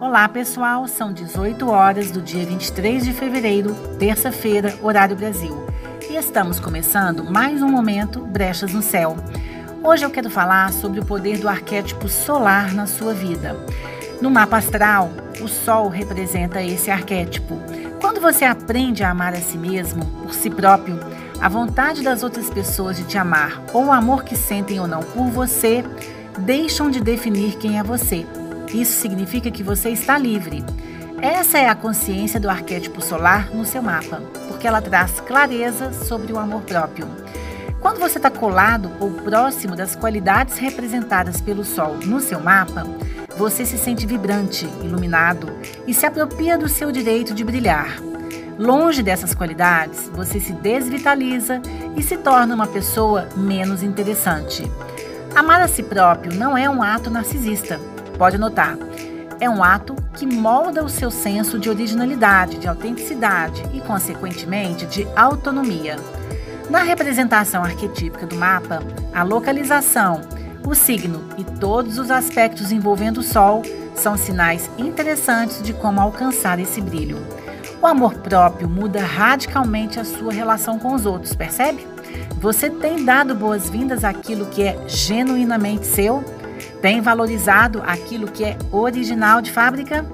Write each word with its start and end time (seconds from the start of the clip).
Olá, 0.00 0.28
pessoal. 0.28 0.86
São 0.86 1.12
18 1.12 1.68
horas 1.68 2.12
do 2.12 2.22
dia 2.22 2.46
23 2.46 3.04
de 3.04 3.12
fevereiro, 3.12 3.74
terça-feira, 3.98 4.72
horário 4.80 5.16
Brasil. 5.16 5.66
E 6.08 6.14
estamos 6.14 6.60
começando 6.60 7.24
mais 7.24 7.60
um 7.62 7.68
momento 7.68 8.20
Brechas 8.20 8.72
no 8.72 8.80
Céu. 8.80 9.16
Hoje 9.82 10.06
eu 10.06 10.10
quero 10.10 10.30
falar 10.30 10.72
sobre 10.72 11.00
o 11.00 11.04
poder 11.04 11.38
do 11.38 11.48
arquétipo 11.48 12.08
solar 12.08 12.72
na 12.72 12.86
sua 12.86 13.12
vida. 13.12 13.56
No 14.22 14.30
mapa 14.30 14.58
astral, 14.58 15.10
o 15.40 15.48
Sol 15.48 15.88
representa 15.88 16.62
esse 16.62 16.92
arquétipo. 16.92 17.60
Quando 18.00 18.20
você 18.20 18.44
aprende 18.44 19.02
a 19.02 19.10
amar 19.10 19.34
a 19.34 19.40
si 19.40 19.58
mesmo, 19.58 20.04
por 20.22 20.32
si 20.32 20.48
próprio, 20.48 21.00
a 21.40 21.48
vontade 21.48 22.04
das 22.04 22.22
outras 22.22 22.48
pessoas 22.48 22.96
de 22.96 23.02
te 23.02 23.18
amar 23.18 23.60
ou 23.72 23.86
o 23.86 23.92
amor 23.92 24.22
que 24.22 24.36
sentem 24.36 24.78
ou 24.78 24.86
não 24.86 25.00
por 25.00 25.26
você 25.26 25.84
deixam 26.38 26.88
de 26.88 27.00
definir 27.00 27.56
quem 27.56 27.80
é 27.80 27.82
você 27.82 28.24
isso 28.72 29.00
significa 29.00 29.50
que 29.50 29.62
você 29.62 29.90
está 29.90 30.18
livre. 30.18 30.64
Essa 31.20 31.58
é 31.58 31.68
a 31.68 31.74
consciência 31.74 32.38
do 32.38 32.48
arquétipo 32.48 33.00
solar 33.00 33.50
no 33.50 33.64
seu 33.64 33.82
mapa, 33.82 34.22
porque 34.46 34.66
ela 34.66 34.80
traz 34.80 35.20
clareza 35.20 35.92
sobre 35.92 36.32
o 36.32 36.38
amor 36.38 36.62
próprio. 36.62 37.06
Quando 37.80 38.00
você 38.00 38.18
está 38.18 38.30
colado 38.30 38.90
ou 39.00 39.10
próximo 39.10 39.76
das 39.76 39.94
qualidades 39.94 40.58
representadas 40.58 41.40
pelo 41.40 41.64
Sol 41.64 41.96
no 42.04 42.20
seu 42.20 42.40
mapa, 42.40 42.84
você 43.36 43.64
se 43.64 43.78
sente 43.78 44.06
vibrante, 44.06 44.66
iluminado 44.82 45.48
e 45.86 45.94
se 45.94 46.04
apropria 46.04 46.58
do 46.58 46.68
seu 46.68 46.90
direito 46.90 47.32
de 47.32 47.44
brilhar. 47.44 48.00
Longe 48.58 49.02
dessas 49.02 49.32
qualidades, 49.32 50.10
você 50.12 50.40
se 50.40 50.52
desvitaliza 50.52 51.62
e 51.96 52.02
se 52.02 52.16
torna 52.16 52.54
uma 52.54 52.66
pessoa 52.66 53.28
menos 53.36 53.84
interessante. 53.84 54.68
Amar 55.38 55.60
a 55.60 55.68
si 55.68 55.84
próprio 55.84 56.34
não 56.34 56.58
é 56.58 56.68
um 56.68 56.82
ato 56.82 57.08
narcisista, 57.08 57.78
Pode 58.18 58.34
anotar. 58.34 58.76
É 59.38 59.48
um 59.48 59.62
ato 59.62 59.94
que 60.14 60.26
molda 60.26 60.82
o 60.82 60.88
seu 60.88 61.12
senso 61.12 61.60
de 61.60 61.70
originalidade, 61.70 62.58
de 62.58 62.66
autenticidade 62.66 63.62
e, 63.72 63.80
consequentemente, 63.80 64.84
de 64.84 65.06
autonomia. 65.14 65.94
Na 66.68 66.80
representação 66.80 67.62
arquetípica 67.62 68.26
do 68.26 68.34
mapa, 68.34 68.80
a 69.14 69.22
localização, 69.22 70.22
o 70.66 70.74
signo 70.74 71.22
e 71.38 71.44
todos 71.44 72.00
os 72.00 72.10
aspectos 72.10 72.72
envolvendo 72.72 73.18
o 73.18 73.22
Sol 73.22 73.62
são 73.94 74.16
sinais 74.16 74.68
interessantes 74.76 75.62
de 75.62 75.72
como 75.72 76.00
alcançar 76.00 76.58
esse 76.58 76.80
brilho. 76.80 77.24
O 77.80 77.86
amor 77.86 78.14
próprio 78.14 78.68
muda 78.68 79.00
radicalmente 79.02 80.00
a 80.00 80.04
sua 80.04 80.32
relação 80.32 80.80
com 80.80 80.92
os 80.92 81.06
outros, 81.06 81.32
percebe? 81.32 81.86
Você 82.40 82.70
tem 82.70 83.04
dado 83.04 83.34
boas-vindas 83.34 84.04
àquilo 84.04 84.46
que 84.46 84.62
é 84.62 84.78
genuinamente 84.86 85.84
seu? 85.84 86.22
Tem 86.80 87.00
valorizado 87.00 87.82
aquilo 87.84 88.30
que 88.30 88.44
é 88.44 88.56
original 88.70 89.42
de 89.42 89.50
fábrica? 89.50 90.06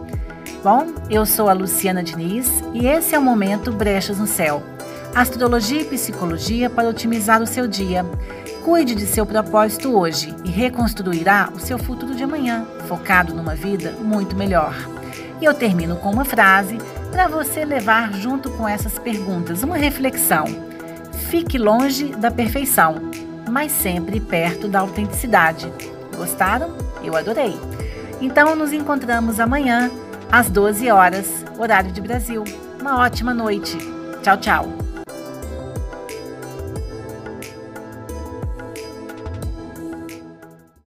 Bom, 0.62 0.86
eu 1.10 1.26
sou 1.26 1.50
a 1.50 1.52
Luciana 1.52 2.02
Diniz 2.02 2.48
e 2.72 2.86
esse 2.86 3.14
é 3.14 3.18
o 3.18 3.22
momento 3.22 3.70
Brechas 3.70 4.18
no 4.18 4.26
Céu. 4.26 4.62
Astrologia 5.14 5.82
e 5.82 5.84
psicologia 5.84 6.70
para 6.70 6.88
otimizar 6.88 7.42
o 7.42 7.46
seu 7.46 7.68
dia. 7.68 8.06
Cuide 8.64 8.94
de 8.94 9.04
seu 9.04 9.26
propósito 9.26 9.94
hoje 9.94 10.34
e 10.46 10.50
reconstruirá 10.50 11.50
o 11.54 11.60
seu 11.60 11.78
futuro 11.78 12.14
de 12.14 12.24
amanhã, 12.24 12.66
focado 12.88 13.34
numa 13.34 13.54
vida 13.54 13.92
muito 14.00 14.34
melhor. 14.34 14.74
E 15.42 15.44
eu 15.44 15.52
termino 15.52 15.96
com 15.96 16.10
uma 16.10 16.24
frase 16.24 16.78
para 17.12 17.28
você 17.28 17.66
levar 17.66 18.14
junto 18.14 18.48
com 18.52 18.66
essas 18.66 18.98
perguntas 18.98 19.62
uma 19.62 19.76
reflexão. 19.76 20.73
Fique 21.34 21.58
longe 21.58 22.14
da 22.14 22.30
perfeição, 22.30 23.10
mas 23.50 23.72
sempre 23.72 24.20
perto 24.20 24.68
da 24.68 24.78
autenticidade. 24.78 25.66
Gostaram? 26.16 26.76
Eu 27.02 27.16
adorei. 27.16 27.58
Então 28.20 28.54
nos 28.54 28.72
encontramos 28.72 29.40
amanhã 29.40 29.90
às 30.30 30.48
12 30.48 30.88
horas, 30.92 31.44
horário 31.58 31.90
de 31.90 32.00
Brasil. 32.00 32.44
Uma 32.80 33.00
ótima 33.00 33.34
noite. 33.34 33.76
Tchau, 34.22 34.36
tchau. 34.36 34.83